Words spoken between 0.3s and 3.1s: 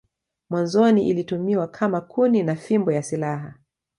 Mwanzoni ilitumiwa kama kuni na fimbo ya